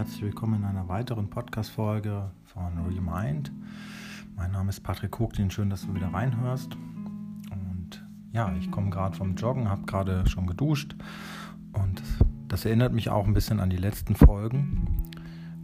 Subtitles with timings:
[0.00, 3.52] herzlich willkommen in einer weiteren Podcast-Folge von Remind.
[4.34, 6.74] Mein Name ist Patrick Hogdin, schön, dass du wieder reinhörst.
[7.50, 8.02] Und
[8.32, 10.96] ja, ich komme gerade vom Joggen, habe gerade schon geduscht
[11.74, 12.02] und
[12.48, 15.10] das erinnert mich auch ein bisschen an die letzten Folgen,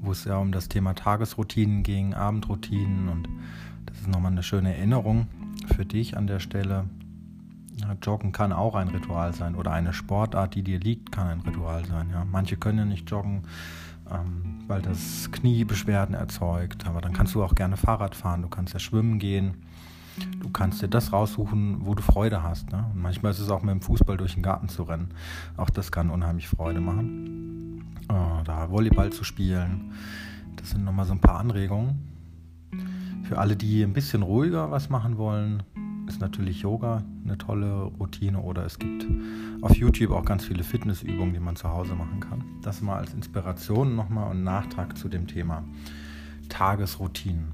[0.02, 3.30] wo es ja um das Thema Tagesroutinen ging, Abendroutinen und
[3.86, 5.28] das ist nochmal eine schöne Erinnerung
[5.74, 6.84] für dich an der Stelle.
[7.76, 11.40] Ja, joggen kann auch ein Ritual sein oder eine Sportart, die dir liegt, kann ein
[11.40, 12.10] Ritual sein.
[12.10, 12.26] Ja.
[12.26, 13.44] Manche können ja nicht joggen,
[14.10, 18.48] ähm, weil das Knie Beschwerden erzeugt, aber dann kannst du auch gerne Fahrrad fahren, du
[18.48, 19.54] kannst ja schwimmen gehen,
[20.40, 22.70] du kannst dir das raussuchen, wo du Freude hast.
[22.72, 22.84] Ne?
[22.92, 25.10] Und manchmal ist es auch mit dem Fußball durch den Garten zu rennen.
[25.56, 27.96] Auch das kann unheimlich Freude machen.
[28.08, 29.92] Äh, da Volleyball zu spielen,
[30.56, 32.12] das sind nochmal so ein paar Anregungen.
[33.24, 35.62] Für alle, die ein bisschen ruhiger was machen wollen,
[36.06, 39.06] ist natürlich Yoga eine tolle Routine oder es gibt
[39.60, 42.44] auf YouTube auch ganz viele Fitnessübungen, die man zu Hause machen kann.
[42.62, 45.64] Das mal als Inspiration nochmal und Nachtrag zu dem Thema
[46.48, 47.52] Tagesroutinen.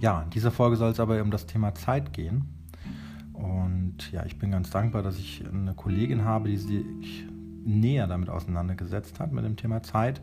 [0.00, 2.44] Ja, in dieser Folge soll es aber um das Thema Zeit gehen.
[3.32, 7.26] Und ja, ich bin ganz dankbar, dass ich eine Kollegin habe, die sich
[7.64, 10.22] näher damit auseinandergesetzt hat mit dem Thema Zeit.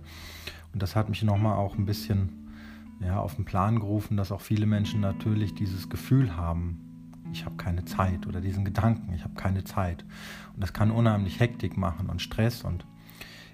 [0.73, 2.51] Und das hat mich nochmal auch ein bisschen
[2.99, 6.92] ja, auf den Plan gerufen, dass auch viele Menschen natürlich dieses Gefühl haben,
[7.33, 10.05] ich habe keine Zeit oder diesen Gedanken, ich habe keine Zeit.
[10.53, 12.63] Und das kann unheimlich Hektik machen und Stress.
[12.63, 12.85] Und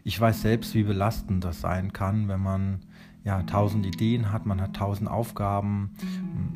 [0.03, 2.81] ich weiß selbst, wie belastend das sein kann, wenn man
[3.23, 5.91] ja tausend Ideen hat, man hat tausend Aufgaben,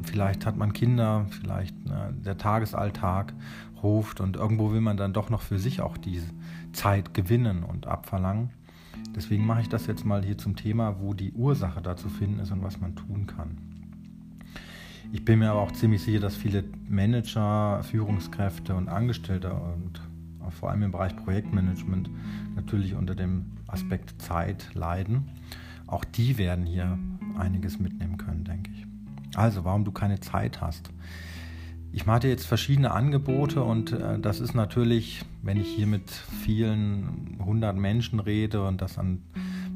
[0.03, 3.33] vielleicht hat man Kinder, vielleicht ne, der Tagesalltag
[3.81, 6.27] ruft und irgendwo will man dann doch noch für sich auch diese
[6.71, 8.49] Zeit gewinnen und abverlangen.
[9.15, 12.39] Deswegen mache ich das jetzt mal hier zum Thema, wo die Ursache da zu finden
[12.39, 13.72] ist und was man tun kann.
[15.13, 20.01] Ich bin mir aber auch ziemlich sicher, dass viele Manager, Führungskräfte und Angestellte und
[20.49, 22.09] vor allem im Bereich Projektmanagement
[22.55, 25.29] natürlich unter dem Aspekt Zeit leiden.
[25.85, 26.97] Auch die werden hier
[27.37, 28.87] einiges mitnehmen können, denke ich.
[29.37, 30.89] Also, warum du keine Zeit hast.
[31.91, 36.09] Ich mache dir jetzt verschiedene Angebote und äh, das ist natürlich, wenn ich hier mit
[36.09, 39.21] vielen hundert Menschen rede und das an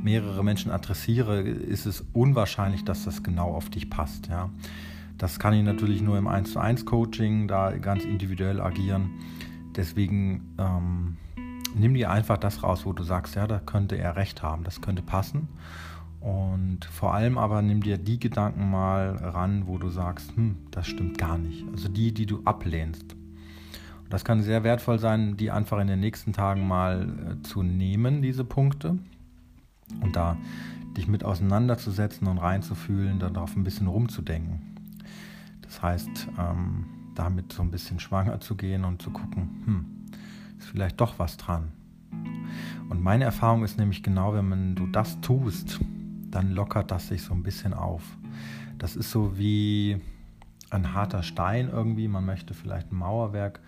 [0.02, 4.30] mehrere Menschen adressiere, ist es unwahrscheinlich, dass das genau auf dich passt.
[4.30, 4.50] Ja.
[5.18, 9.10] Das kann ich natürlich nur im 1 zu 1 Coaching da ganz individuell agieren.
[9.76, 11.18] Deswegen ähm,
[11.76, 14.82] nimm dir einfach das raus, wo du sagst, ja, da könnte er recht haben, das
[14.82, 15.48] könnte passen.
[16.20, 20.88] Und vor allem aber nimm dir die Gedanken mal ran, wo du sagst, hm, das
[20.88, 21.66] stimmt gar nicht.
[21.72, 23.14] Also die, die du ablehnst.
[23.14, 27.08] Und das kann sehr wertvoll sein, die einfach in den nächsten Tagen mal
[27.40, 28.98] äh, zu nehmen, diese Punkte.
[30.02, 30.38] Und da
[30.98, 34.77] dich mit auseinanderzusetzen und reinzufühlen, darauf ein bisschen rumzudenken.
[35.68, 39.86] Das heißt, ähm, damit so ein bisschen schwanger zu gehen und zu gucken, hm,
[40.58, 41.72] ist vielleicht doch was dran.
[42.90, 45.80] Und meine Erfahrung ist nämlich genau, wenn man, du das tust,
[46.32, 48.02] dann lockert das sich so ein bisschen auf.
[48.78, 50.00] Das ist so wie
[50.70, 52.08] ein harter Stein irgendwie.
[52.08, 53.60] Man möchte vielleicht ein Mauerwerk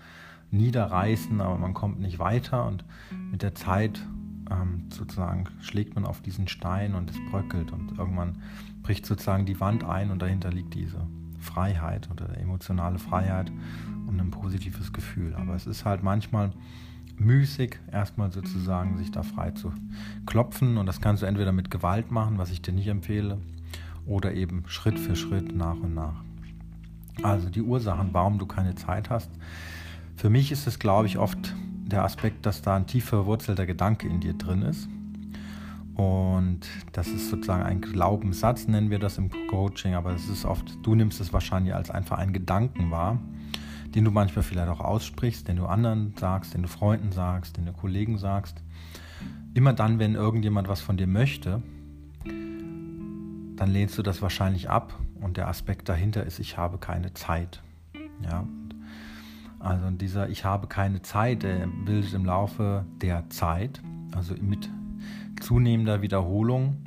[0.51, 2.85] niederreißen, aber man kommt nicht weiter und
[3.31, 3.99] mit der Zeit
[4.49, 8.41] ähm, sozusagen schlägt man auf diesen Stein und es bröckelt und irgendwann
[8.83, 11.05] bricht sozusagen die Wand ein und dahinter liegt diese
[11.39, 13.51] Freiheit oder emotionale Freiheit
[14.07, 15.35] und ein positives Gefühl.
[15.35, 16.51] Aber es ist halt manchmal
[17.17, 19.71] müßig, erstmal sozusagen sich da frei zu
[20.25, 20.77] klopfen.
[20.77, 23.37] Und das kannst du entweder mit Gewalt machen, was ich dir nicht empfehle,
[24.05, 26.23] oder eben Schritt für Schritt nach und nach.
[27.21, 29.29] Also die Ursachen, warum du keine Zeit hast.
[30.15, 31.55] Für mich ist es, glaube ich, oft
[31.85, 34.87] der Aspekt, dass da ein tief verwurzelter Gedanke in dir drin ist.
[35.99, 36.61] Und
[36.93, 40.95] das ist sozusagen ein Glaubenssatz, nennen wir das im Coaching, aber es ist oft, du
[40.95, 43.19] nimmst es wahrscheinlich als einfach einen Gedanken wahr
[43.95, 47.65] den du manchmal vielleicht auch aussprichst, den du anderen sagst, den du Freunden sagst, den
[47.65, 48.61] du Kollegen sagst.
[49.53, 51.61] Immer dann, wenn irgendjemand was von dir möchte,
[52.23, 57.61] dann lehnst du das wahrscheinlich ab und der Aspekt dahinter ist, ich habe keine Zeit.
[58.23, 58.45] Ja,
[59.59, 63.81] also dieser Ich habe keine Zeit, der bildet im Laufe der Zeit,
[64.13, 64.69] also mit
[65.49, 66.77] zunehmender Wiederholung,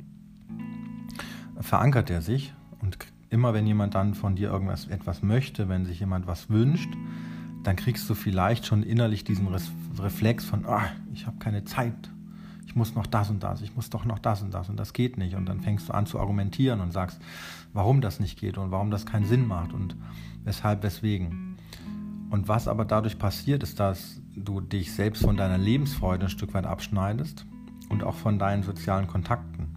[1.59, 2.53] verankert er sich.
[2.81, 2.97] Und
[3.29, 6.93] immer wenn jemand dann von dir irgendwas etwas möchte, wenn sich jemand was wünscht,
[7.63, 9.49] dann kriegst du vielleicht schon innerlich diesen
[9.99, 12.09] Reflex von, ah, ich habe keine Zeit,
[12.65, 14.69] ich muss noch das und das, ich muss doch noch das und das.
[14.69, 15.35] Und das geht nicht.
[15.35, 17.19] Und dann fängst du an zu argumentieren und sagst,
[17.73, 19.97] warum das nicht geht und warum das keinen Sinn macht und
[20.45, 21.57] weshalb, weswegen.
[22.29, 26.53] Und was aber dadurch passiert, ist, dass du dich selbst von deiner Lebensfreude ein Stück
[26.53, 27.45] weit abschneidest
[27.93, 29.75] und auch von deinen sozialen Kontakten.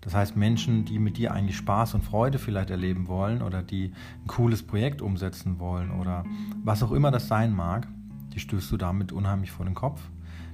[0.00, 3.92] Das heißt, Menschen, die mit dir eigentlich Spaß und Freude vielleicht erleben wollen oder die
[4.22, 6.24] ein cooles Projekt umsetzen wollen oder
[6.62, 7.88] was auch immer das sein mag,
[8.34, 10.02] die stößt du damit unheimlich vor den Kopf.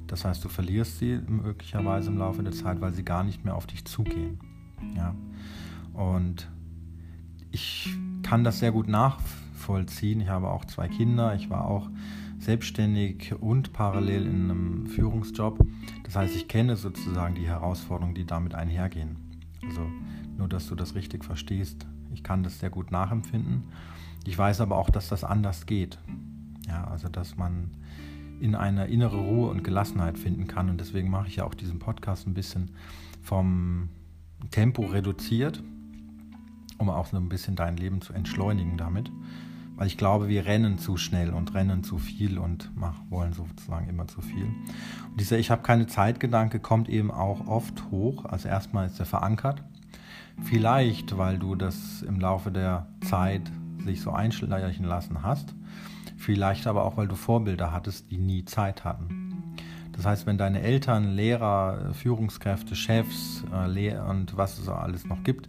[0.07, 3.57] Das heißt, du verlierst sie möglicherweise im Laufe der Zeit, weil sie gar nicht mehr
[3.57, 4.39] auf dich zugehen.
[4.95, 5.15] Ja.
[5.95, 6.49] Und
[7.51, 10.21] ich kann das sehr gut nachvollziehen.
[10.21, 11.35] Ich habe auch zwei Kinder.
[11.35, 11.89] Ich war auch
[12.41, 15.65] selbstständig und parallel in einem Führungsjob.
[16.05, 19.17] Das heißt, ich kenne sozusagen die Herausforderungen, die damit einhergehen.
[19.63, 19.83] Also
[20.37, 21.87] nur, dass du das richtig verstehst.
[22.13, 23.65] Ich kann das sehr gut nachempfinden.
[24.27, 25.99] Ich weiß aber auch, dass das anders geht.
[26.67, 27.71] Ja, also dass man
[28.41, 30.71] in eine innere Ruhe und Gelassenheit finden kann.
[30.71, 32.71] Und deswegen mache ich ja auch diesen Podcast ein bisschen
[33.23, 33.91] vom
[34.51, 35.63] Tempo reduziert,
[36.79, 39.13] um auch so ein bisschen dein Leben zu entschleunigen damit.
[39.81, 43.89] Weil ich glaube, wir rennen zu schnell und rennen zu viel und mach, wollen sozusagen
[43.89, 44.45] immer zu viel.
[44.45, 48.27] Und dieser Ich habe keine Zeitgedanke kommt eben auch oft hoch.
[48.27, 49.63] Also erstmal ist er verankert.
[50.43, 53.51] Vielleicht, weil du das im Laufe der Zeit
[53.83, 55.55] sich so einschleichen lassen hast.
[56.19, 59.57] Vielleicht aber auch, weil du Vorbilder hattest, die nie Zeit hatten.
[59.93, 65.49] Das heißt, wenn deine Eltern, Lehrer, Führungskräfte, Chefs äh, und was es alles noch gibt,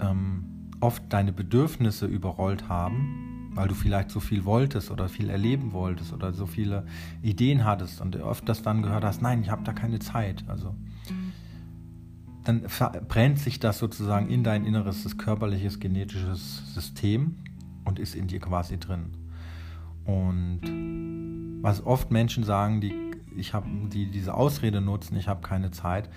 [0.00, 0.44] ähm,
[0.78, 3.28] oft deine Bedürfnisse überrollt haben,
[3.58, 6.86] weil du vielleicht so viel wolltest oder viel erleben wolltest oder so viele
[7.22, 10.44] Ideen hattest und oft das dann gehört hast, nein, ich habe da keine Zeit.
[10.46, 10.76] Also
[12.44, 12.62] dann
[13.08, 17.34] brennt sich das sozusagen in dein inneres körperliches genetisches System
[17.84, 19.06] und ist in dir quasi drin.
[20.04, 20.60] Und
[21.60, 22.94] was oft Menschen sagen, die,
[23.36, 26.08] ich hab, die diese Ausrede nutzen, ich habe keine Zeit,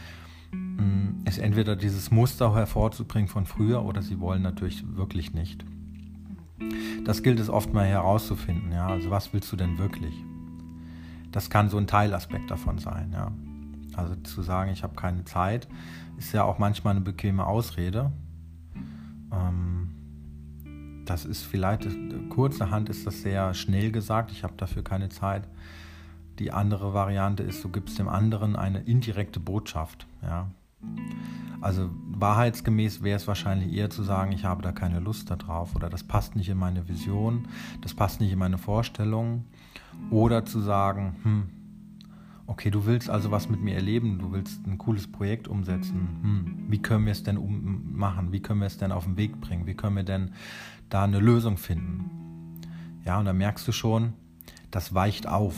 [0.51, 5.65] mm, ist entweder dieses Muster hervorzubringen von früher oder sie wollen natürlich wirklich nicht.
[7.05, 8.87] Das gilt es oft mal herauszufinden, ja.
[8.87, 10.13] Also was willst du denn wirklich?
[11.31, 13.31] Das kann so ein Teilaspekt davon sein, ja.
[13.95, 15.67] Also zu sagen, ich habe keine Zeit,
[16.17, 18.11] ist ja auch manchmal eine bequeme Ausrede.
[19.31, 19.89] Ähm,
[21.05, 21.87] das ist vielleicht,
[22.29, 25.47] kurzerhand ist das sehr schnell gesagt, ich habe dafür keine Zeit.
[26.39, 30.07] Die andere Variante ist, du gibst dem anderen eine indirekte Botschaft.
[30.21, 30.47] Ja.
[31.61, 35.89] Also wahrheitsgemäß wäre es wahrscheinlich eher zu sagen, ich habe da keine Lust darauf oder
[35.89, 37.47] das passt nicht in meine Vision,
[37.81, 39.45] das passt nicht in meine Vorstellungen.
[40.09, 41.43] Oder zu sagen, hm,
[42.47, 46.07] okay, du willst also was mit mir erleben, du willst ein cooles Projekt umsetzen.
[46.21, 48.31] Hm, wie können wir es denn um machen?
[48.31, 49.67] Wie können wir es denn auf den Weg bringen?
[49.67, 50.31] Wie können wir denn
[50.91, 52.61] da eine Lösung finden.
[53.05, 54.13] Ja, und da merkst du schon,
[54.69, 55.55] das weicht auf.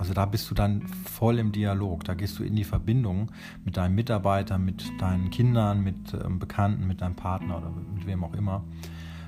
[0.00, 3.30] Also da bist du dann voll im Dialog, da gehst du in die Verbindung
[3.66, 8.24] mit deinen Mitarbeitern, mit deinen Kindern, mit ähm, Bekannten, mit deinem Partner oder mit wem
[8.24, 8.64] auch immer.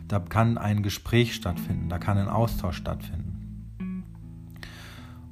[0.09, 4.05] Da kann ein Gespräch stattfinden, da kann ein Austausch stattfinden.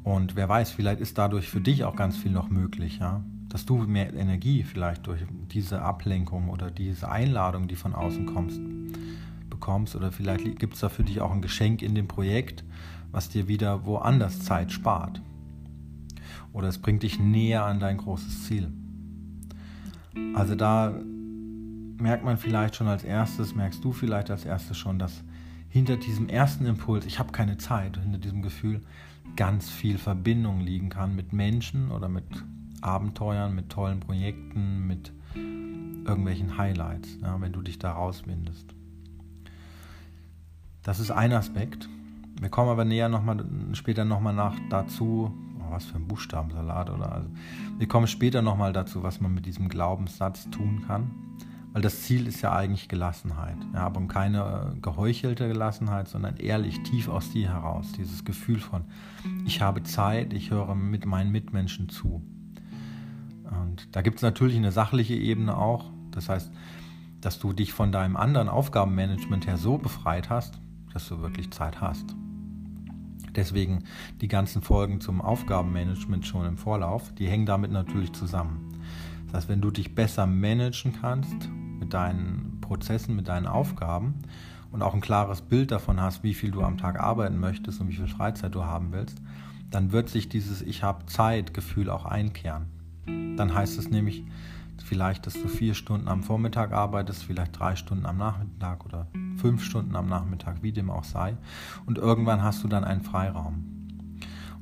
[0.04, 3.24] Und wer weiß, vielleicht ist dadurch für dich auch ganz viel noch möglich, ja.
[3.48, 8.60] Dass du mehr Energie vielleicht durch diese Ablenkung oder diese Einladung, die von außen kommst,
[9.48, 12.62] bekommst oder vielleicht gibt es da für dich auch ein Geschenk in dem Projekt,
[13.10, 15.22] was dir wieder woanders Zeit spart.
[16.52, 18.72] Oder es bringt dich näher an dein großes Ziel.
[20.34, 20.94] Also da
[22.00, 25.22] merkt man vielleicht schon als erstes, merkst du vielleicht als erstes schon, dass
[25.68, 28.80] hinter diesem ersten Impuls, ich habe keine Zeit, hinter diesem Gefühl
[29.36, 32.24] ganz viel Verbindung liegen kann mit Menschen oder mit
[32.80, 38.74] Abenteuern, mit tollen Projekten, mit irgendwelchen Highlights, ja, wenn du dich da rauswindest.
[40.82, 41.88] Das ist ein Aspekt.
[42.40, 43.44] Wir kommen aber näher noch mal,
[43.74, 45.32] später nochmal nach dazu,
[45.70, 47.28] was für ein Buchstabensalat oder also.
[47.78, 51.10] Wir kommen später nochmal dazu, was man mit diesem Glaubenssatz tun kann.
[51.72, 53.56] Weil das Ziel ist ja eigentlich Gelassenheit.
[53.72, 57.92] Ja, aber keine äh, geheuchelte Gelassenheit, sondern ehrlich, tief aus dir heraus.
[57.96, 58.84] Dieses Gefühl von,
[59.46, 62.22] ich habe Zeit, ich höre mit meinen Mitmenschen zu.
[63.50, 65.90] Und da gibt es natürlich eine sachliche Ebene auch.
[66.10, 66.50] Das heißt,
[67.20, 70.58] dass du dich von deinem anderen Aufgabenmanagement her so befreit hast,
[70.92, 72.16] dass du wirklich Zeit hast.
[73.36, 73.84] Deswegen
[74.20, 78.80] die ganzen Folgen zum Aufgabenmanagement schon im Vorlauf, die hängen damit natürlich zusammen.
[79.26, 84.14] Das heißt, wenn du dich besser managen kannst mit deinen Prozessen, mit deinen Aufgaben
[84.72, 87.88] und auch ein klares Bild davon hast, wie viel du am Tag arbeiten möchtest und
[87.88, 89.20] wie viel Freizeit du haben willst,
[89.70, 92.66] dann wird sich dieses Ich habe Zeit Gefühl auch einkehren.
[93.06, 94.24] Dann heißt es nämlich,
[94.82, 99.06] Vielleicht, dass du vier Stunden am Vormittag arbeitest, vielleicht drei Stunden am Nachmittag oder
[99.36, 101.36] fünf Stunden am Nachmittag, wie dem auch sei.
[101.86, 103.64] Und irgendwann hast du dann einen Freiraum.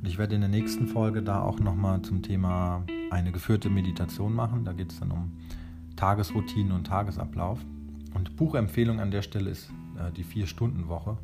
[0.00, 4.34] Und ich werde in der nächsten Folge da auch nochmal zum Thema eine geführte Meditation
[4.34, 4.64] machen.
[4.64, 5.32] Da geht es dann um
[5.96, 7.58] Tagesroutinen und Tagesablauf.
[8.14, 11.18] Und Buchempfehlung an der Stelle ist äh, die Vier-Stunden-Woche.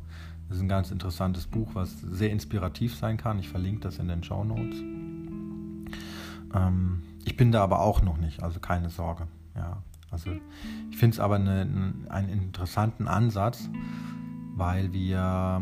[0.47, 3.39] Das ist ein ganz interessantes Buch, was sehr inspirativ sein kann.
[3.39, 4.79] Ich verlinke das in den Show Notes.
[6.53, 9.27] Ähm, ich bin da aber auch noch nicht, also keine Sorge.
[9.55, 10.31] Ja, also
[10.91, 13.69] ich finde es aber eine, einen interessanten Ansatz,
[14.55, 15.61] weil wir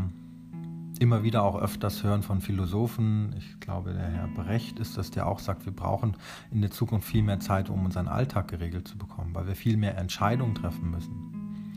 [0.99, 3.33] immer wieder auch öfters hören von Philosophen.
[3.37, 6.15] Ich glaube, der Herr Brecht ist das, der auch sagt, wir brauchen
[6.51, 9.77] in der Zukunft viel mehr Zeit, um unseren Alltag geregelt zu bekommen, weil wir viel
[9.77, 11.73] mehr Entscheidungen treffen müssen,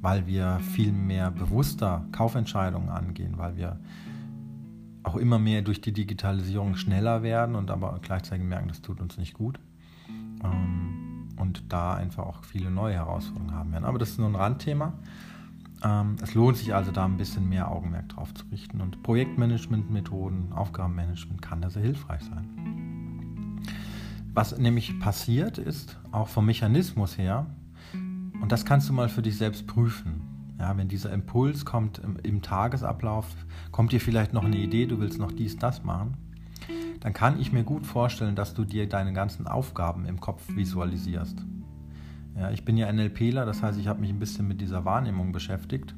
[0.00, 3.80] weil wir viel mehr bewusster Kaufentscheidungen angehen, weil wir
[5.08, 9.16] auch immer mehr durch die Digitalisierung schneller werden und aber gleichzeitig merken, das tut uns
[9.16, 9.58] nicht gut.
[10.44, 13.84] Ähm, und da einfach auch viele neue Herausforderungen haben werden.
[13.84, 14.92] Aber das ist nur ein Randthema.
[15.82, 18.80] Ähm, es lohnt sich also da ein bisschen mehr Augenmerk drauf zu richten.
[18.80, 23.60] Und Projektmanagement-Methoden, Aufgabenmanagement kann da sehr hilfreich sein.
[24.34, 27.46] Was nämlich passiert ist, auch vom Mechanismus her,
[28.40, 30.27] und das kannst du mal für dich selbst prüfen.
[30.58, 33.26] Ja, wenn dieser Impuls kommt im, im Tagesablauf,
[33.70, 36.16] kommt dir vielleicht noch eine Idee, du willst noch dies, das machen,
[37.00, 41.38] dann kann ich mir gut vorstellen, dass du dir deine ganzen Aufgaben im Kopf visualisierst.
[42.36, 45.32] Ja, ich bin ja NLPler, das heißt, ich habe mich ein bisschen mit dieser Wahrnehmung
[45.32, 45.94] beschäftigt,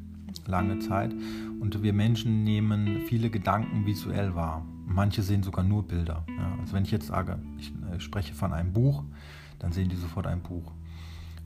[0.47, 1.15] lange Zeit.
[1.61, 4.65] Und wir Menschen nehmen viele Gedanken visuell wahr.
[4.87, 6.25] Manche sehen sogar nur Bilder.
[6.29, 9.05] Ja, also wenn ich jetzt sage, ich äh, spreche von einem Buch,
[9.59, 10.73] dann sehen die sofort ein Buch.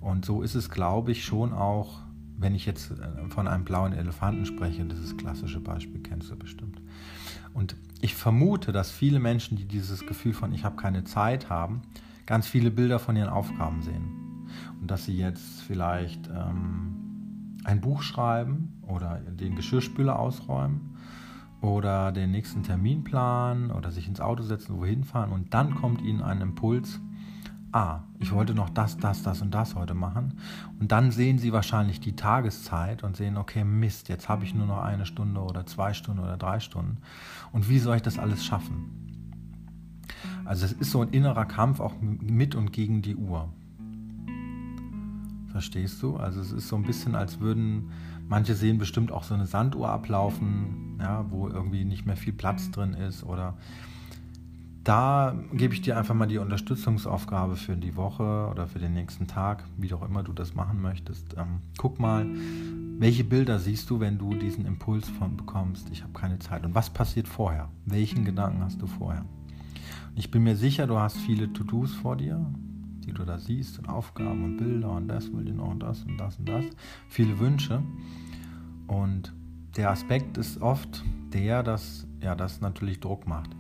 [0.01, 2.04] Und so ist es, glaube ich, schon auch,
[2.37, 6.81] wenn ich jetzt äh, von einem blauen Elefanten spreche, das klassische Beispiel, kennst du bestimmt.
[7.53, 11.83] Und ich vermute, dass viele Menschen, die dieses Gefühl von ich habe keine Zeit haben,
[12.27, 14.49] ganz viele Bilder von ihren Aufgaben sehen
[14.81, 20.97] und dass sie jetzt vielleicht ähm, ein Buch schreiben oder den Geschirrspüler ausräumen
[21.61, 26.03] oder den nächsten Termin planen oder sich ins Auto setzen, wohin fahren und dann kommt
[26.03, 27.01] ihnen ein Impuls,
[27.75, 30.39] ah, ich wollte noch das, das, das und das heute machen.
[30.79, 34.67] Und dann sehen sie wahrscheinlich die Tageszeit und sehen, okay, Mist, jetzt habe ich nur
[34.67, 36.99] noch eine Stunde oder zwei Stunden oder drei Stunden.
[37.51, 39.05] Und wie soll ich das alles schaffen?
[40.45, 43.49] Also es ist so ein innerer Kampf auch mit und gegen die Uhr.
[45.49, 46.17] Verstehst du?
[46.17, 47.91] Also es ist so ein bisschen, als würden
[48.29, 52.71] manche sehen bestimmt auch so eine Sanduhr ablaufen, ja, wo irgendwie nicht mehr viel Platz
[52.71, 53.25] drin ist.
[53.25, 53.55] Oder
[54.85, 59.27] da gebe ich dir einfach mal die Unterstützungsaufgabe für die Woche oder für den nächsten
[59.27, 61.35] Tag, wie auch immer du das machen möchtest.
[61.37, 62.27] Ähm, guck mal,
[62.99, 66.65] welche Bilder siehst du, wenn du diesen Impuls von bekommst, ich habe keine Zeit.
[66.65, 67.71] Und was passiert vorher?
[67.87, 69.25] Welchen Gedanken hast du vorher?
[70.17, 72.45] ich bin mir sicher, du hast viele To-Dos vor dir,
[73.05, 76.05] die du da siehst und Aufgaben und Bilder und das will ich noch und das
[76.05, 76.65] und das und das.
[77.09, 77.83] Viele Wünsche.
[78.87, 79.33] Und
[79.77, 81.03] der Aspekt ist oft
[81.35, 83.51] der, dass ja, das natürlich Druck macht.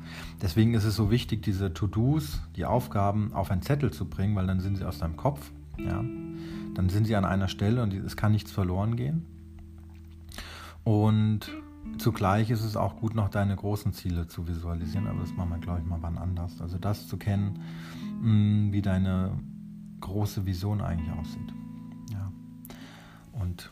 [0.40, 4.46] Deswegen ist es so wichtig, diese To-Dos, die Aufgaben auf einen Zettel zu bringen, weil
[4.46, 5.50] dann sind sie aus deinem Kopf.
[5.76, 6.02] Ja?
[6.74, 9.26] Dann sind sie an einer Stelle und es kann nichts verloren gehen.
[10.84, 11.50] Und
[11.98, 15.58] zugleich ist es auch gut, noch deine großen Ziele zu visualisieren, aber das machen wir,
[15.58, 16.60] glaube ich, mal wann anders.
[16.60, 17.60] Also das zu kennen,
[18.24, 19.38] Mm, wie deine
[20.00, 21.52] große Vision eigentlich aussieht.
[22.10, 22.32] Ja.
[23.32, 23.70] Und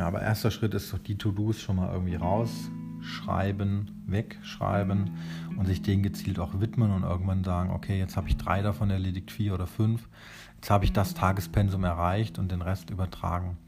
[0.00, 5.10] ja, aber erster Schritt ist doch die To-Dos schon mal irgendwie rausschreiben, wegschreiben
[5.58, 8.88] und sich denen gezielt auch widmen und irgendwann sagen, okay, jetzt habe ich drei davon
[8.88, 10.08] erledigt, vier oder fünf.
[10.54, 13.58] Jetzt habe ich das Tagespensum erreicht und den Rest übertragen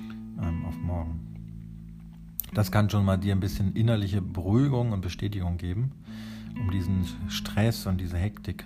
[0.00, 1.20] ähm, auf morgen.
[2.54, 5.92] Das kann schon mal dir ein bisschen innerliche Beruhigung und Bestätigung geben,
[6.58, 8.64] um diesen Stress und diese Hektik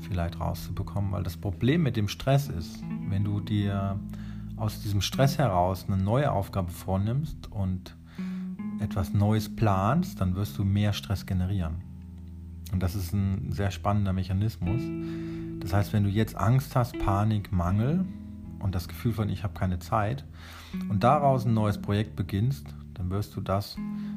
[0.00, 4.00] vielleicht rauszubekommen, weil das Problem mit dem Stress ist, wenn du dir
[4.60, 7.96] aus diesem Stress heraus eine neue Aufgabe vornimmst und
[8.80, 11.82] etwas Neues planst, dann wirst du mehr Stress generieren.
[12.72, 14.80] Und das ist ein sehr spannender Mechanismus.
[15.60, 18.04] Das heißt, wenn du jetzt Angst hast, Panik, Mangel
[18.60, 20.24] und das Gefühl von ich habe keine Zeit
[20.88, 23.76] und daraus ein neues Projekt beginnst, dann wirst du das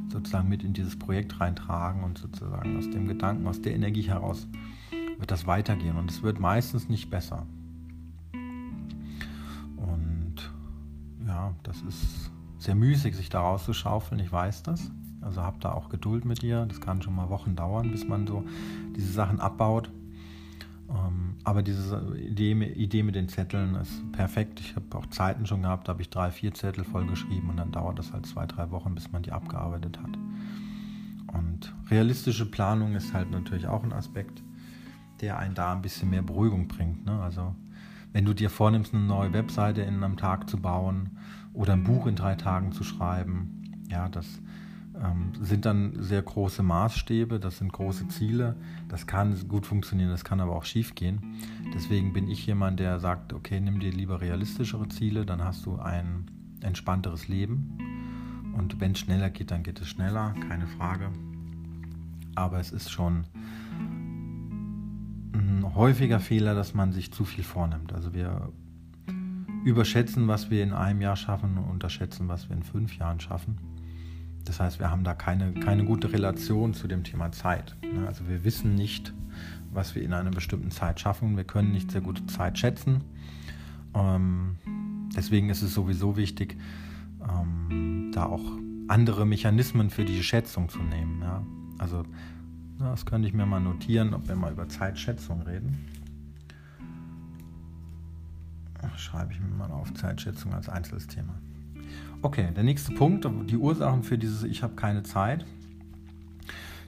[0.09, 4.47] sozusagen mit in dieses Projekt reintragen und sozusagen aus dem Gedanken, aus der Energie heraus
[5.17, 7.47] wird das weitergehen und es wird meistens nicht besser.
[11.63, 14.91] Das ist sehr müßig, sich da rauszuschaufeln, ich weiß das.
[15.21, 16.65] Also hab da auch Geduld mit dir.
[16.65, 18.43] Das kann schon mal Wochen dauern, bis man so
[18.95, 19.89] diese Sachen abbaut.
[20.89, 24.59] Ähm, aber diese Idee, Idee mit den Zetteln ist perfekt.
[24.59, 27.71] Ich habe auch Zeiten schon gehabt, da habe ich drei, vier Zettel vollgeschrieben und dann
[27.71, 30.17] dauert das halt zwei, drei Wochen, bis man die abgearbeitet hat.
[31.33, 34.43] Und realistische Planung ist halt natürlich auch ein Aspekt
[35.23, 37.05] der einen da ein bisschen mehr Beruhigung bringt.
[37.05, 37.19] Ne?
[37.21, 37.55] Also
[38.13, 41.17] wenn du dir vornimmst, eine neue Webseite in einem Tag zu bauen
[41.51, 44.39] oder ein Buch in drei Tagen zu schreiben, ja, das
[45.01, 48.55] ähm, sind dann sehr große Maßstäbe, das sind große Ziele.
[48.87, 51.41] Das kann gut funktionieren, das kann aber auch schief gehen.
[51.73, 55.77] Deswegen bin ich jemand, der sagt, okay, nimm dir lieber realistischere Ziele, dann hast du
[55.77, 56.25] ein
[56.61, 57.77] entspannteres Leben.
[58.55, 61.09] Und wenn es schneller geht, dann geht es schneller, keine Frage.
[62.35, 63.25] Aber es ist schon
[65.75, 67.93] häufiger Fehler, dass man sich zu viel vornimmt.
[67.93, 68.49] Also wir
[69.63, 73.57] überschätzen, was wir in einem Jahr schaffen und unterschätzen, was wir in fünf Jahren schaffen.
[74.45, 77.75] Das heißt, wir haben da keine, keine gute Relation zu dem Thema Zeit.
[77.81, 78.05] Ne?
[78.07, 79.13] Also wir wissen nicht,
[79.71, 81.37] was wir in einer bestimmten Zeit schaffen.
[81.37, 83.01] Wir können nicht sehr gute Zeit schätzen.
[83.93, 84.57] Ähm,
[85.15, 86.57] deswegen ist es sowieso wichtig,
[87.21, 88.43] ähm, da auch
[88.89, 91.23] andere Mechanismen für die Schätzung zu nehmen.
[91.77, 92.03] Also
[92.79, 95.77] das könnte ich mir mal notieren, ob wir mal über Zeitschätzung reden.
[98.97, 101.33] Schreibe ich mir mal auf Zeitschätzung als Einzelthema.
[102.21, 105.45] Okay, der nächste Punkt, die Ursachen für dieses Ich habe keine Zeit.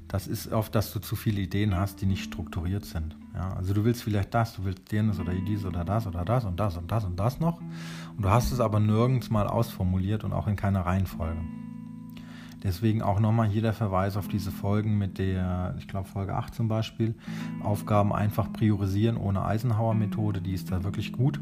[0.07, 3.17] Das ist oft, dass du zu viele Ideen hast, die nicht strukturiert sind.
[3.33, 6.45] Ja, also du willst vielleicht das, du willst jenes oder dies oder das oder das
[6.45, 7.59] und das und das und das noch.
[7.59, 11.41] Und du hast es aber nirgends mal ausformuliert und auch in keiner Reihenfolge.
[12.65, 16.55] Deswegen auch nochmal hier der Verweis auf diese Folgen mit der, ich glaube Folge 8
[16.55, 17.13] zum Beispiel,
[17.61, 21.39] Aufgaben einfach priorisieren ohne Eisenhower-Methode, die ist da wirklich gut,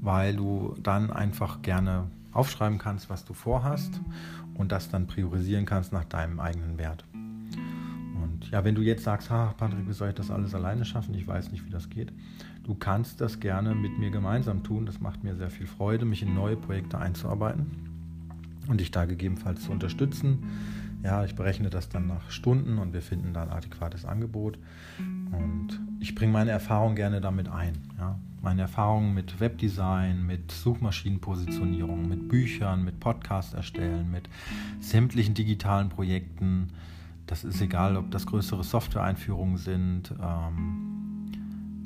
[0.00, 4.00] weil du dann einfach gerne aufschreiben kannst, was du vorhast
[4.54, 7.04] und das dann priorisieren kannst nach deinem eigenen Wert.
[7.14, 11.14] Und ja, wenn du jetzt sagst, ha, Patrick, wie soll ich das alles alleine schaffen?
[11.14, 12.12] Ich weiß nicht, wie das geht.
[12.62, 14.86] Du kannst das gerne mit mir gemeinsam tun.
[14.86, 17.87] Das macht mir sehr viel Freude, mich in neue Projekte einzuarbeiten
[18.68, 20.44] und dich da gegebenenfalls zu unterstützen.
[21.02, 24.58] Ja, ich berechne das dann nach Stunden und wir finden da ein adäquates Angebot.
[24.98, 27.74] Und ich bringe meine Erfahrung gerne damit ein.
[27.98, 28.18] Ja.
[28.40, 34.28] Meine Erfahrungen mit Webdesign, mit Suchmaschinenpositionierung, mit Büchern, mit Podcasts erstellen, mit
[34.80, 36.68] sämtlichen digitalen Projekten.
[37.26, 40.14] Das ist egal, ob das größere Software-Einführungen sind.
[40.20, 40.98] Ähm,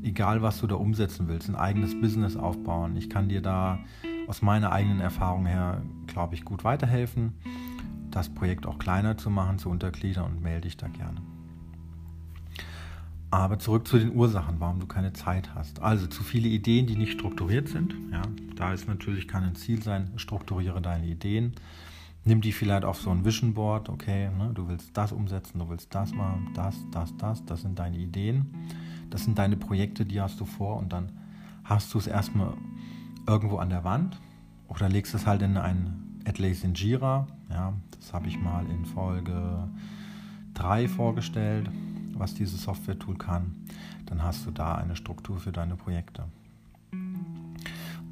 [0.02, 2.96] egal, was du da umsetzen willst, ein eigenes Business aufbauen.
[2.96, 3.78] Ich kann dir da
[4.26, 7.34] aus meiner eigenen Erfahrung her, glaube ich, gut weiterhelfen,
[8.10, 11.20] das Projekt auch kleiner zu machen, zu untergliedern und melde dich da gerne.
[13.30, 15.80] Aber zurück zu den Ursachen, warum du keine Zeit hast.
[15.80, 17.94] Also zu viele Ideen, die nicht strukturiert sind.
[18.12, 18.20] Ja,
[18.56, 21.54] da ist natürlich kann ein Ziel sein, strukturiere deine Ideen.
[22.24, 25.68] Nimm die vielleicht auf so ein Vision Board, okay, ne, du willst das umsetzen, du
[25.70, 28.68] willst das machen, das, das, das, das sind deine Ideen.
[29.08, 31.10] Das sind deine Projekte, die hast du vor und dann
[31.64, 32.52] hast du es erstmal
[33.26, 34.20] irgendwo an der Wand
[34.68, 37.26] oder legst es halt in ein Atlays in Jira.
[37.50, 39.68] Ja, das habe ich mal in Folge
[40.54, 41.70] 3 vorgestellt,
[42.14, 43.54] was dieses Software-Tool kann.
[44.06, 46.24] Dann hast du da eine Struktur für deine Projekte.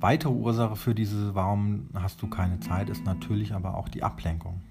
[0.01, 4.63] Weitere Ursache für diese, warum hast du keine Zeit, ist natürlich aber auch die Ablenkung.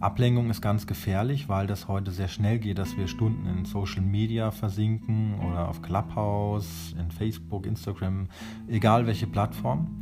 [0.00, 4.02] Ablenkung ist ganz gefährlich, weil das heute sehr schnell geht, dass wir Stunden in Social
[4.02, 8.28] Media versinken oder auf Clubhouse, in Facebook, Instagram,
[8.68, 10.00] egal welche Plattform.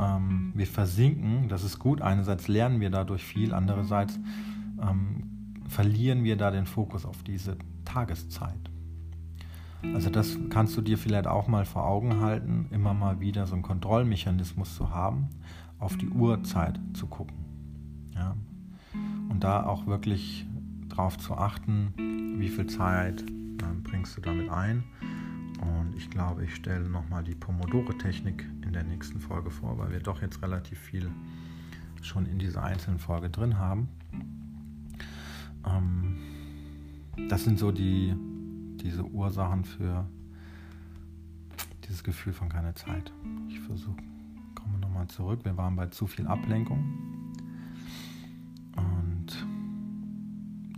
[0.00, 2.00] Ähm, wir versinken, das ist gut.
[2.00, 4.18] Einerseits lernen wir dadurch viel, andererseits
[4.80, 5.24] ähm,
[5.66, 8.70] verlieren wir da den Fokus auf diese Tageszeit.
[9.94, 13.54] Also das kannst du dir vielleicht auch mal vor Augen halten, immer mal wieder so
[13.54, 15.28] einen Kontrollmechanismus zu haben,
[15.78, 17.36] auf die Uhrzeit zu gucken.
[18.14, 18.34] Ja,
[19.28, 20.46] und da auch wirklich
[20.88, 21.92] darauf zu achten,
[22.38, 23.24] wie viel Zeit äh,
[23.82, 24.84] bringst du damit ein.
[25.60, 30.00] Und ich glaube, ich stelle nochmal die Pomodoro-Technik in der nächsten Folge vor, weil wir
[30.00, 31.10] doch jetzt relativ viel
[32.02, 33.88] schon in dieser einzelnen Folge drin haben.
[35.66, 36.18] Ähm,
[37.28, 38.14] das sind so die,
[38.80, 40.06] diese Ursachen für
[41.84, 43.12] dieses Gefühl von keiner Zeit.
[43.48, 43.96] Ich versuche,
[44.54, 45.40] komme nochmal zurück.
[45.44, 47.17] Wir waren bei zu viel Ablenkung.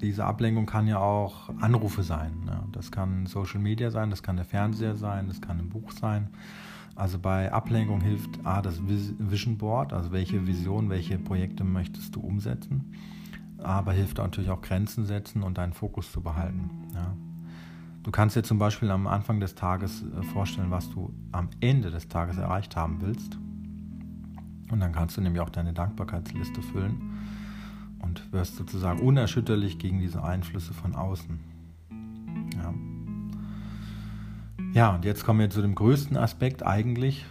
[0.01, 2.33] Diese Ablenkung kann ja auch Anrufe sein.
[2.45, 2.63] Ne?
[2.73, 6.29] Das kann Social Media sein, das kann der Fernseher sein, das kann ein Buch sein.
[6.97, 12.21] Also bei Ablenkung hilft A, das Vision Board, also welche Vision, welche Projekte möchtest du
[12.21, 12.93] umsetzen.
[13.59, 16.71] Aber hilft natürlich auch Grenzen setzen und deinen Fokus zu behalten.
[16.95, 17.15] Ja?
[18.03, 21.91] Du kannst dir zum Beispiel am Anfang des Tages äh, vorstellen, was du am Ende
[21.91, 23.39] des Tages erreicht haben willst.
[24.71, 27.11] Und dann kannst du nämlich auch deine Dankbarkeitsliste füllen
[28.03, 31.39] und wirst sozusagen unerschütterlich gegen diese Einflüsse von außen.
[32.57, 32.75] Ja.
[34.73, 37.25] ja, und jetzt kommen wir zu dem größten Aspekt eigentlich,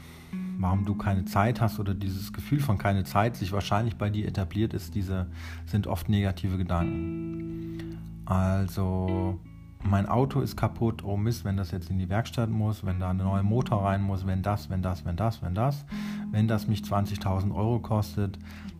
[0.57, 4.27] warum du keine Zeit hast oder dieses Gefühl von keine Zeit sich wahrscheinlich bei dir
[4.27, 5.27] etabliert ist, diese
[5.65, 7.97] sind oft negative Gedanken.
[8.25, 9.39] Also
[9.83, 13.11] mein Auto ist kaputt, oh Mist, wenn das jetzt in die Werkstatt muss, wenn da
[13.11, 15.85] ein neuer Motor rein muss, wenn das, wenn das, wenn das, wenn das,
[16.31, 18.37] wenn das mich 20.000 Euro kostet,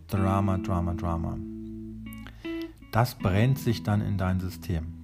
[0.08, 1.38] Drama, Drama, Drama
[2.90, 4.94] das brennt sich dann in dein System.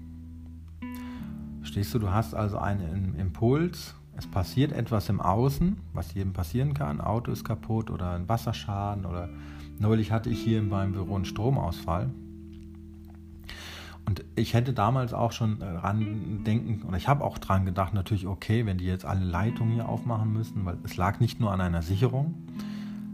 [1.61, 6.75] Verstehst du, du hast also einen Impuls, es passiert etwas im Außen, was jedem passieren
[6.75, 9.29] kann, Auto ist kaputt oder ein Wasserschaden oder
[9.79, 12.11] neulich hatte ich hier in meinem Büro einen Stromausfall.
[14.07, 18.27] Und ich hätte damals auch schon dran denken, oder ich habe auch dran gedacht, natürlich,
[18.27, 21.61] okay, wenn die jetzt alle Leitungen hier aufmachen müssen, weil es lag nicht nur an
[21.61, 22.35] einer Sicherung,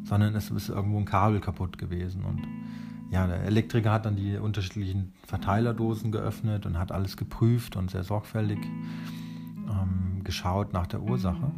[0.04, 2.24] sondern es ist irgendwo ein Kabel kaputt gewesen.
[2.24, 2.42] Und
[3.12, 8.04] ja, der Elektriker hat dann die unterschiedlichen Verteilerdosen geöffnet und hat alles geprüft und sehr
[8.04, 8.58] sorgfältig
[9.68, 11.52] ähm, geschaut nach der Ursache.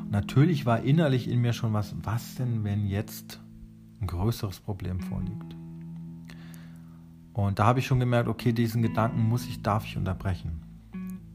[0.00, 3.40] Und natürlich war innerlich in mir schon was, was denn, wenn jetzt
[4.00, 5.54] ein größeres Problem vorliegt?
[7.34, 10.62] Und da habe ich schon gemerkt, okay, diesen Gedanken muss ich, darf ich unterbrechen.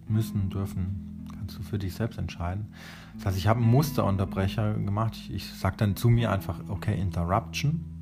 [0.07, 2.73] Müssen, dürfen, kannst du für dich selbst entscheiden.
[3.17, 5.15] Das heißt, ich habe einen Musterunterbrecher gemacht.
[5.15, 8.00] Ich, ich sage dann zu mir einfach, okay, Interruption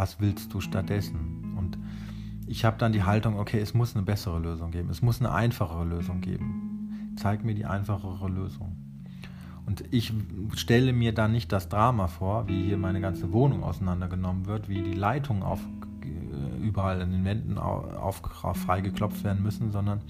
[0.00, 1.54] was willst du stattdessen?
[1.58, 1.76] Und
[2.46, 5.30] ich habe dann die Haltung, okay, es muss eine bessere Lösung geben, es muss eine
[5.30, 7.12] einfachere Lösung geben.
[7.16, 8.76] Zeig mir die einfachere Lösung.
[9.66, 10.14] Und ich
[10.54, 14.80] stelle mir dann nicht das Drama vor, wie hier meine ganze Wohnung auseinandergenommen wird, wie
[14.80, 15.60] die Leitungen auf,
[16.02, 20.00] äh, überall an den Wänden auf, auf, freigeklopft werden müssen, sondern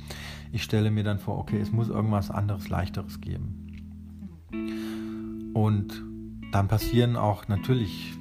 [0.52, 3.66] ich stelle mir dann vor, okay, es muss irgendwas anderes, leichteres geben.
[5.52, 6.00] Und
[6.52, 8.19] dann passieren auch natürlich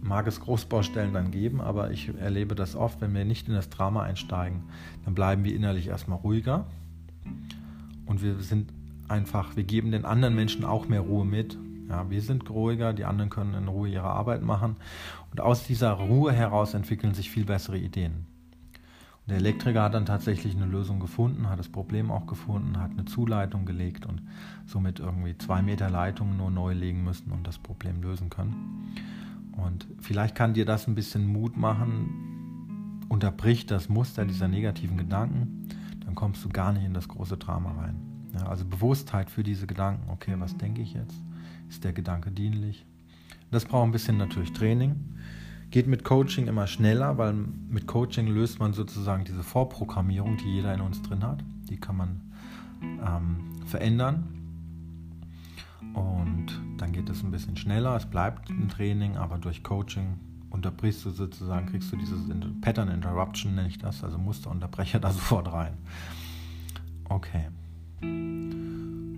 [0.00, 3.70] mag es Großbaustellen dann geben, aber ich erlebe das oft, wenn wir nicht in das
[3.70, 4.62] Drama einsteigen,
[5.04, 6.66] dann bleiben wir innerlich erstmal ruhiger
[8.06, 8.72] und wir sind
[9.08, 11.58] einfach, wir geben den anderen Menschen auch mehr Ruhe mit.
[11.88, 14.76] Ja, wir sind ruhiger, die anderen können in Ruhe ihre Arbeit machen
[15.30, 18.26] und aus dieser Ruhe heraus entwickeln sich viel bessere Ideen.
[19.20, 22.90] Und der Elektriker hat dann tatsächlich eine Lösung gefunden, hat das Problem auch gefunden, hat
[22.90, 24.20] eine Zuleitung gelegt und
[24.66, 28.94] somit irgendwie zwei Meter Leitungen nur neu legen müssen und das Problem lösen können.
[29.58, 35.68] Und vielleicht kann dir das ein bisschen Mut machen, unterbricht das Muster dieser negativen Gedanken,
[36.04, 37.96] dann kommst du gar nicht in das große Drama rein.
[38.34, 41.16] Ja, also Bewusstheit für diese Gedanken, okay, was denke ich jetzt?
[41.68, 42.86] Ist der Gedanke dienlich?
[43.50, 44.94] Das braucht ein bisschen natürlich Training.
[45.70, 50.72] Geht mit Coaching immer schneller, weil mit Coaching löst man sozusagen diese Vorprogrammierung, die jeder
[50.72, 51.42] in uns drin hat.
[51.68, 52.20] Die kann man
[52.82, 54.37] ähm, verändern
[55.94, 57.96] und dann geht es ein bisschen schneller.
[57.96, 60.18] Es bleibt ein Training, aber durch Coaching
[60.50, 62.20] unterbrichst du sozusagen, kriegst du dieses
[62.60, 65.74] Pattern Interruption, nenne ich das, also Musterunterbrecher da sofort rein.
[67.08, 67.48] Okay.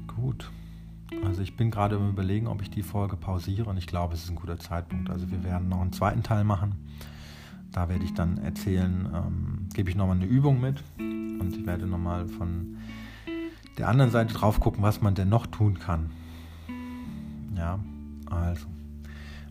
[0.07, 0.51] Gut.
[1.25, 4.25] Also ich bin gerade im Überlegen, ob ich die Folge pausiere und ich glaube, es
[4.25, 5.11] ist ein guter Zeitpunkt.
[5.11, 6.75] Also wir werden noch einen zweiten Teil machen.
[7.73, 11.87] Da werde ich dann erzählen, ähm, gebe ich nochmal eine Übung mit und ich werde
[11.87, 12.79] nochmal von
[13.79, 16.11] der anderen Seite drauf gucken, was man denn noch tun kann.
[17.61, 17.79] Ja,
[18.31, 18.67] also,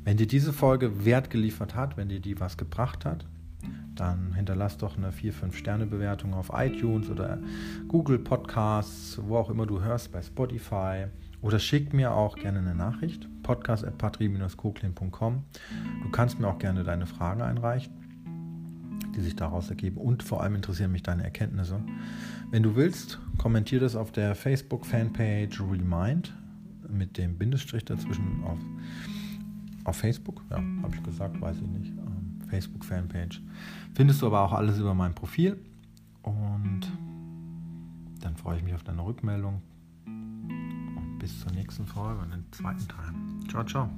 [0.04, 3.28] wenn dir diese Folge Wert geliefert hat, wenn dir die was gebracht hat,
[3.94, 7.38] dann hinterlass doch eine 4-5-Sterne-Bewertung auf iTunes oder
[7.88, 11.06] Google Podcasts, wo auch immer du hörst, bei Spotify.
[11.42, 15.44] Oder schick mir auch gerne eine Nachricht, podcast.patri-koklin.com.
[16.02, 17.94] Du kannst mir auch gerne deine Fragen einreichen,
[19.16, 19.98] die sich daraus ergeben.
[19.98, 21.80] Und vor allem interessieren mich deine Erkenntnisse.
[22.50, 26.34] Wenn du willst, kommentier das auf der Facebook-Fanpage Remind
[26.90, 28.60] mit dem Bindestrich dazwischen auf,
[29.86, 30.44] auf Facebook.
[30.50, 31.92] Ja, habe ich gesagt, weiß ich nicht.
[31.92, 33.42] Ähm, Facebook-Fanpage.
[33.94, 35.58] Findest du aber auch alles über mein Profil.
[36.24, 36.82] Und
[38.22, 39.62] dann freue ich mich auf deine Rückmeldung.
[40.06, 43.14] Und bis zur nächsten Folge und den zweiten Teil.
[43.48, 43.90] Ciao, ciao.